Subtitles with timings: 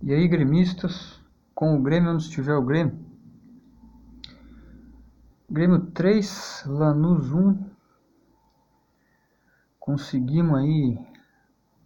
[0.00, 1.20] E aí, gremistas,
[1.52, 3.04] com o Grêmio onde estiver o Grêmio.
[5.50, 7.68] Grêmio 3, Lanús 1.
[9.80, 10.96] Conseguimos aí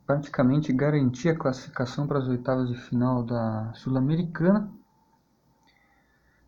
[0.07, 4.71] praticamente garantir a classificação para as oitavas de final da Sul-Americana.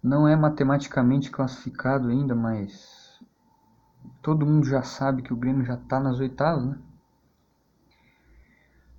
[0.02, 3.18] Não é matematicamente classificado ainda, mas
[4.20, 6.78] todo mundo já sabe que o Grêmio já está nas oitavas, né?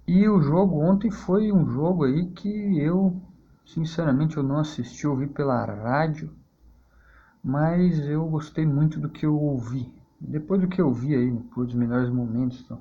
[0.07, 3.19] E o jogo ontem foi um jogo aí que eu,
[3.66, 6.31] sinceramente, eu não assisti, ouvi pela rádio,
[7.43, 9.91] mas eu gostei muito do que eu ouvi.
[10.21, 12.80] Depois do que eu vi aí, por os melhores momentos, então.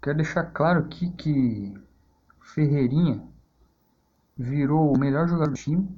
[0.00, 1.74] quero deixar claro aqui que
[2.40, 3.22] Ferreirinha
[4.38, 5.88] virou o melhor jogador do time,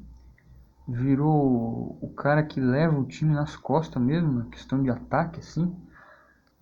[0.88, 5.74] virou o cara que leva o time nas costas mesmo, na questão de ataque, assim.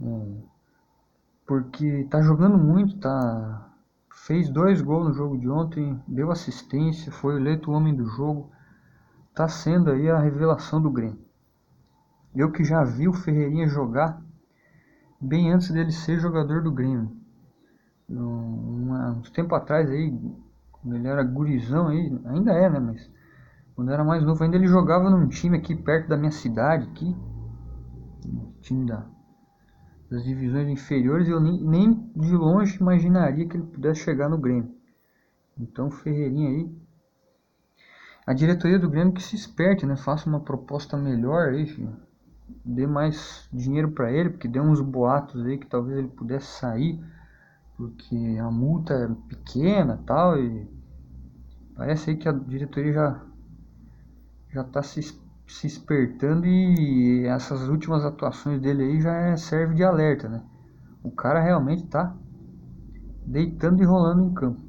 [0.01, 0.53] É,
[1.52, 3.70] porque tá jogando muito, tá
[4.24, 8.50] fez dois gols no jogo de ontem, deu assistência, foi eleito o homem do jogo,
[9.34, 11.19] tá sendo aí a revelação do Grêmio.
[12.34, 14.22] Eu que já vi o Ferreirinha jogar
[15.20, 17.14] bem antes dele ser jogador do Grêmio.
[18.09, 20.19] Um, uns tempo atrás aí,
[20.70, 23.11] quando ele era gurizão aí, ainda é, né, mas
[23.77, 27.14] quando era mais novo ainda ele jogava num time aqui perto da minha cidade, aqui,
[28.25, 29.05] no time da
[30.13, 34.71] das divisões inferiores, eu nem, nem de longe imaginaria que ele pudesse chegar no Grêmio.
[35.59, 36.71] Então, Ferreirinha aí.
[38.27, 39.97] A diretoria do Grêmio que se esperte, né?
[39.97, 41.97] Faça uma proposta melhor aí, filho.
[42.63, 47.03] Dê mais dinheiro para ele, porque deu uns boatos aí que talvez ele pudesse sair,
[47.75, 50.69] porque a multa é pequena tal, e
[51.75, 53.23] parece aí que a diretoria já
[54.51, 55.01] já tá se
[55.47, 60.43] se espertando e essas últimas atuações dele aí já é, serve de alerta, né?
[61.03, 62.17] O cara realmente tá
[63.27, 64.61] deitando e rolando em campo.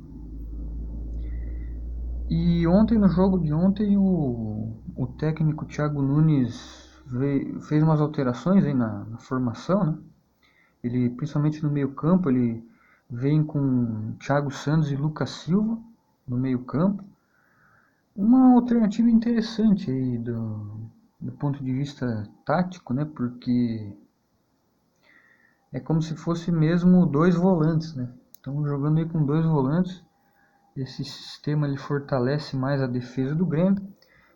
[2.30, 8.66] E ontem, no jogo de ontem, o, o técnico Thiago Nunes veio, fez umas alterações
[8.66, 9.97] aí na, na, formação, né?
[10.84, 12.68] Ele, principalmente no meio campo, ele
[13.09, 15.78] vem com Thiago Santos e Lucas Silva
[16.28, 17.03] no meio campo
[18.16, 23.06] uma alternativa interessante aí do, do ponto de vista tático, né?
[23.06, 23.96] Porque
[25.72, 28.09] é como se fosse mesmo dois volantes, né?
[28.31, 30.03] Estamos jogando aí com dois volantes.
[30.75, 33.81] Esse sistema ele fortalece mais a defesa do Grêmio.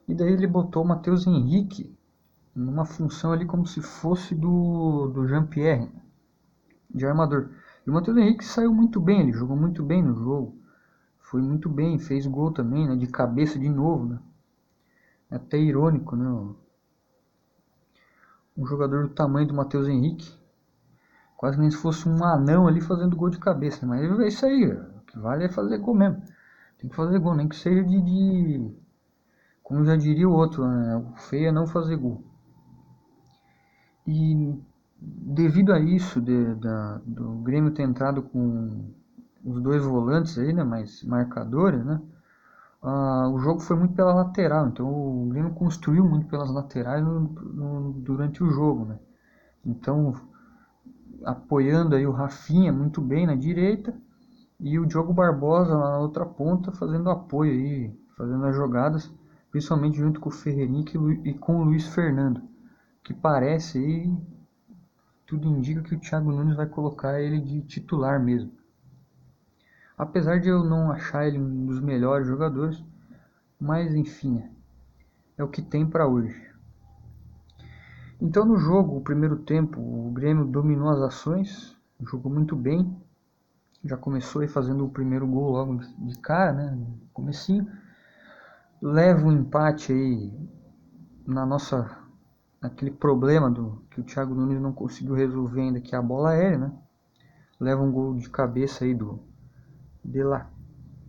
[0.07, 1.95] E daí ele botou o Matheus Henrique
[2.55, 5.91] numa função ali como se fosse do, do Jean-Pierre,
[6.89, 7.51] de armador.
[7.85, 10.56] E o Matheus Henrique saiu muito bem, ele jogou muito bem no jogo
[11.29, 14.19] foi muito bem, fez gol também, né, de cabeça de novo, né?
[15.29, 16.25] É até irônico, né?
[18.57, 20.33] Um jogador do tamanho do Matheus Henrique,
[21.35, 24.71] quase nem se fosse um anão ali fazendo gol de cabeça, mas é isso aí,
[24.71, 26.23] o que vale é fazer gol mesmo.
[26.79, 28.71] Tem que fazer gol, nem que seja de, de
[29.61, 30.95] como já diria o outro, né?
[30.95, 32.23] o feio é não fazer gol.
[34.07, 34.57] E
[34.97, 38.93] devido a isso, de, da, do Grêmio ter entrado com
[39.47, 42.01] os dois volantes aí, né, mais marcadores, né,
[42.83, 47.21] ah, o jogo foi muito pela lateral, então o Grêmio construiu muito pelas laterais no,
[47.21, 48.99] no, durante o jogo, né.
[49.65, 50.13] Então,
[51.23, 53.93] apoiando aí o Rafinha muito bem na direita
[54.59, 59.11] e o Diogo Barbosa na outra ponta fazendo apoio aí, fazendo as jogadas,
[59.49, 60.85] principalmente junto com o Ferreirinha
[61.23, 62.41] e com o Luiz Fernando,
[63.03, 64.13] que parece aí,
[65.25, 68.51] tudo indica que o Thiago Nunes vai colocar ele de titular mesmo.
[69.97, 72.83] Apesar de eu não achar ele um dos melhores jogadores,
[73.59, 74.43] mas enfim,
[75.35, 76.39] é o que tem para hoje.
[78.21, 82.95] Então no jogo, o primeiro tempo, o Grêmio dominou as ações, jogou muito bem,
[83.83, 86.77] já começou aí fazendo o primeiro gol logo de cara, né,
[87.11, 87.67] comecinho.
[88.79, 90.31] Leva um empate aí
[91.25, 92.05] na nossa
[92.61, 96.31] aquele problema do que o Thiago Nunes não conseguiu resolver ainda que é a bola
[96.31, 96.71] aérea, né?
[97.59, 99.19] Leva um gol de cabeça aí do
[100.07, 100.49] de La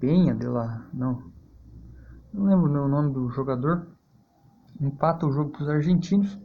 [0.00, 1.32] Penha, de La, não,
[2.34, 3.86] não lembro o nome do jogador,
[4.80, 6.38] empata o jogo para os argentinos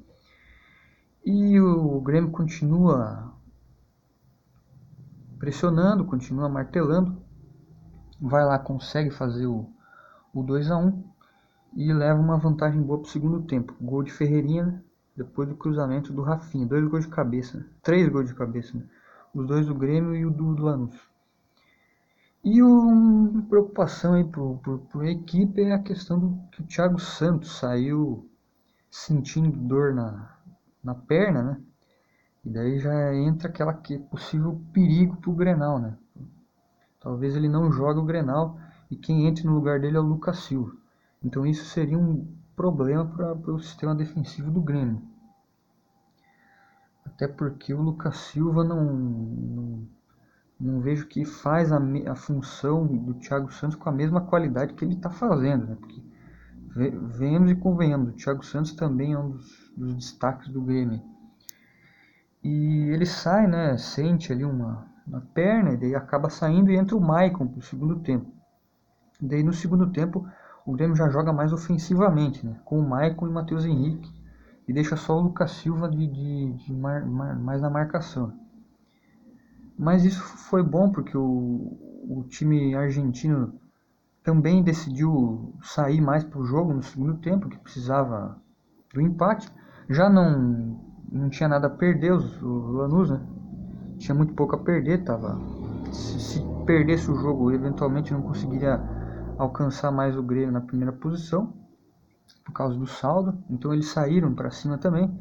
[1.26, 3.34] e o Grêmio continua
[5.40, 7.22] pressionando, continua martelando,
[8.22, 9.68] vai lá, consegue fazer o,
[10.34, 11.04] o 2 a 1
[11.76, 13.76] e leva uma vantagem boa para o segundo tempo.
[13.82, 14.82] Gol de Ferreirinha, né?
[15.18, 17.66] depois do cruzamento do Rafinha, dois gols de cabeça, né?
[17.82, 18.86] três gols de cabeça, né?
[19.34, 21.13] os dois do Grêmio e o do, do Lanús.
[22.44, 27.58] E uma preocupação aí para a equipe é a questão do que o Thiago Santos
[27.58, 28.30] saiu
[28.92, 30.38] sentindo dor na,
[30.84, 31.62] na perna, né?
[32.44, 35.98] E daí já entra aquela que possível perigo para o Grenal, né?
[37.00, 38.58] Talvez ele não jogue o Grenal
[38.92, 40.76] e quem entre no lugar dele é o Lucas Silva.
[41.24, 45.02] Então isso seria um problema para o sistema defensivo do Grêmio.
[47.06, 49.88] Até porque o Lucas Silva não, não,
[50.60, 54.86] não vejo que faz a, a, função do Thiago Santos com a mesma qualidade que
[54.86, 55.68] ele está fazendo.
[55.68, 55.78] Né?
[55.80, 56.02] Porque
[56.76, 61.02] venhamos e convenhamos, o Thiago Santos também é um dos, dos destaques do Grêmio.
[62.44, 63.78] E ele sai, né?
[63.78, 68.00] Sente ali uma, uma perna, e daí acaba saindo e entra o Maicon pro segundo
[68.00, 68.32] tempo.
[69.22, 70.28] Daí no segundo tempo
[70.66, 72.60] o Grêmio já joga mais ofensivamente, né?
[72.66, 74.12] Com o Maicon e o Matheus Henrique.
[74.68, 78.34] E deixa só o Lucas Silva de, de, de mar, mar, mais na marcação.
[79.78, 81.78] Mas isso foi bom porque o,
[82.08, 83.60] o time argentino
[84.24, 88.38] também decidiu sair mais para o jogo no segundo tempo, que precisava
[88.94, 89.52] do empate.
[89.90, 90.80] Já não,
[91.12, 93.22] não tinha nada a perder os, o Lanús, né?
[93.98, 95.38] Tinha muito pouco a perder, tava.
[95.92, 98.82] Se, se perdesse o jogo, eventualmente não conseguiria
[99.38, 101.54] alcançar mais o Grêmio na primeira posição,
[102.46, 103.38] por causa do saldo.
[103.50, 105.12] Então eles saíram para cima também.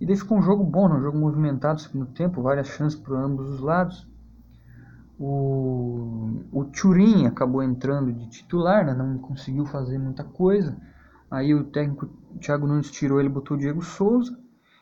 [0.00, 0.96] E daí ficou um jogo bom, né?
[0.96, 4.06] um jogo movimentado segundo tempo, várias chances para ambos os lados.
[5.18, 8.92] O, o Turin acabou entrando de titular, né?
[8.92, 10.76] não conseguiu fazer muita coisa.
[11.30, 12.08] Aí o técnico
[12.40, 14.38] Thiago Nunes tirou ele botou o Diego Souza.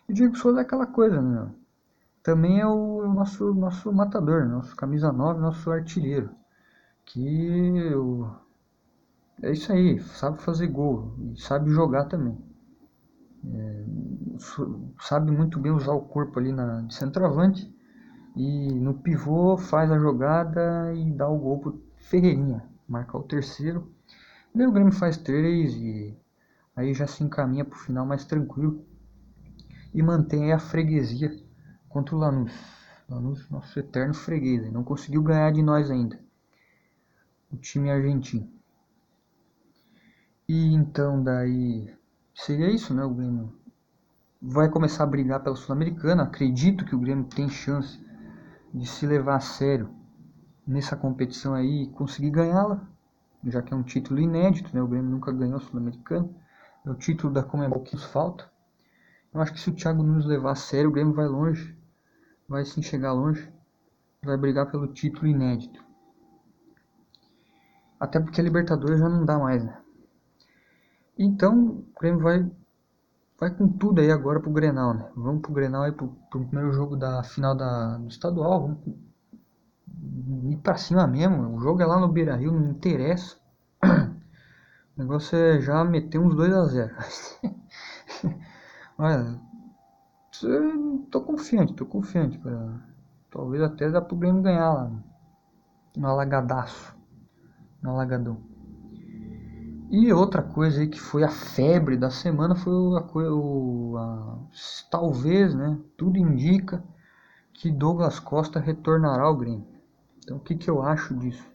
[0.08, 1.50] E o Diego Souza é aquela coisa, né?
[2.22, 6.31] Também é o nosso, nosso matador, nosso camisa 9, nosso artilheiro.
[7.05, 7.93] Que
[9.43, 12.37] é isso aí, sabe fazer gol e sabe jogar também.
[13.52, 13.85] É,
[15.00, 17.73] sabe muito bem usar o corpo ali na, de centroavante
[18.35, 23.93] e no pivô faz a jogada e dá o gol pro Ferreirinha, marcar o terceiro.
[24.55, 26.17] Daí o Grêmio faz três e
[26.75, 28.85] aí já se encaminha pro final mais tranquilo
[29.93, 31.37] e mantém a freguesia
[31.88, 32.52] contra o Lanús.
[33.08, 36.19] Lanús, nosso eterno freguês, não conseguiu ganhar de nós ainda.
[37.52, 38.50] O time argentino.
[40.49, 41.94] E então daí
[42.34, 43.04] seria isso, né?
[43.04, 43.52] O Grêmio
[44.40, 46.25] vai começar a brigar pela Sul-Americana.
[46.25, 47.98] Acredito que o Grêmio tem chance
[48.72, 49.88] de se levar a sério
[50.66, 52.86] nessa competição aí e conseguir ganhá-la,
[53.44, 54.82] já que é um título inédito, né?
[54.82, 56.28] O Grêmio nunca ganhou a Sul-Americana.
[56.84, 58.50] É o título da Comebol que nos falta.
[59.32, 61.76] Eu acho que se o Thiago nos levar a sério, o Grêmio vai longe.
[62.48, 63.50] Vai sim chegar longe.
[64.22, 65.82] Vai brigar pelo título inédito.
[67.98, 69.78] Até porque a Libertadores já não dá mais, né?
[71.19, 72.50] Então, o Grêmio vai,
[73.38, 75.08] vai com tudo aí agora pro Grenal, né?
[75.16, 78.62] Vamos pro Grenal aí pro, pro primeiro jogo da final da, do estadual.
[79.87, 81.56] Vamos ir pra cima mesmo.
[81.56, 83.37] O jogo é lá no Beira Rio, não interessa.
[84.96, 86.94] O negócio é já meter uns 2 a 0
[88.96, 89.40] Olha,
[91.10, 92.38] tô confiante, tô confiante.
[92.38, 92.81] Pra,
[93.31, 94.93] talvez até dá pro Grêmio ganhar lá
[95.96, 96.96] no Alagadaço,
[97.82, 98.53] no Alagadão.
[99.96, 104.38] E outra coisa aí que foi a febre da semana foi a, o, a,
[104.91, 105.79] talvez, né?
[105.96, 106.82] Tudo indica
[107.52, 109.64] que Douglas Costa retornará ao Grêmio.
[110.19, 111.49] Então o que, que eu acho disso?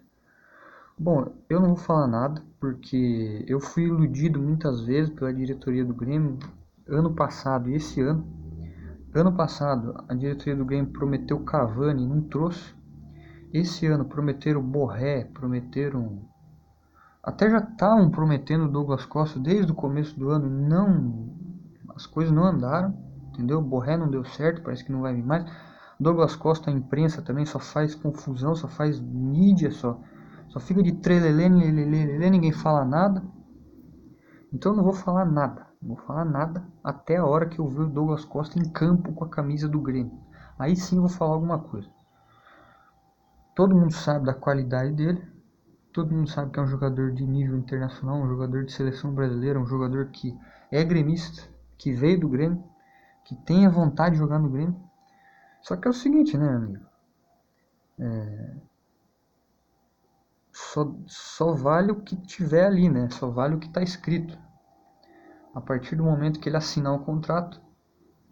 [0.97, 5.93] Bom, eu não vou falar nada porque eu fui iludido muitas vezes pela diretoria do
[5.93, 6.39] Grêmio
[6.87, 8.25] ano passado e esse ano.
[9.13, 12.73] Ano passado a diretoria do Grêmio prometeu Cavani não trouxe.
[13.51, 16.21] Esse ano prometeram Borré, prometeram
[17.29, 21.29] até já estavam prometendo o Douglas Costa desde o começo do ano, não
[21.95, 22.95] as coisas não andaram,
[23.29, 23.61] entendeu?
[23.61, 25.45] Borré não deu certo, parece que não vai vir mais.
[25.99, 29.99] Douglas Costa, a imprensa também só faz confusão, só faz mídia, só
[30.49, 33.23] só fica de trelelê, lelê, ninguém fala nada.
[34.51, 37.67] Então eu não vou falar nada, não vou falar nada até a hora que eu
[37.67, 40.19] ver o Douglas Costa em campo com a camisa do Grêmio.
[40.57, 41.87] Aí sim eu vou falar alguma coisa.
[43.55, 45.21] Todo mundo sabe da qualidade dele,
[45.99, 49.59] todo mundo sabe que é um jogador de nível internacional, um jogador de seleção brasileira,
[49.59, 50.33] um jogador que
[50.71, 51.43] é gremista,
[51.77, 52.63] que veio do Grêmio,
[53.25, 54.81] que tem a vontade de jogar no Grêmio.
[55.61, 56.85] Só que é o seguinte, né, amigo?
[57.99, 58.55] É...
[60.53, 63.09] Só, só vale o que tiver ali, né?
[63.09, 64.37] Só vale o que está escrito.
[65.53, 67.59] A partir do momento que ele assinar o contrato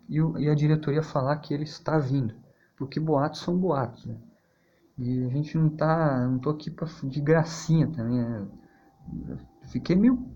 [0.08, 2.34] e, o, e a diretoria falar que ele está vindo.
[2.78, 4.16] Porque boatos são boatos, né?
[4.98, 6.28] E a gente não tá.
[6.28, 8.20] Não tô aqui pra, de gracinha também.
[8.20, 8.48] Né?
[9.66, 10.36] Fiquei meio.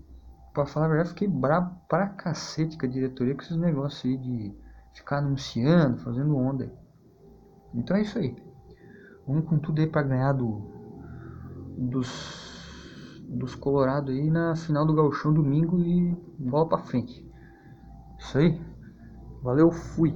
[0.52, 4.18] Pra falar a verdade, fiquei brabo pra cacete com a diretoria com esses negócios aí
[4.18, 4.54] de
[4.92, 6.70] ficar anunciando, fazendo onda.
[7.74, 8.36] Então é isso aí.
[9.26, 10.70] Vamos com tudo aí pra ganhar do.
[11.76, 12.52] Dos.
[13.28, 17.26] Dos Colorado aí na final do Gauchão domingo e bola pra frente.
[18.18, 18.60] Isso aí.
[19.42, 20.14] Valeu, fui.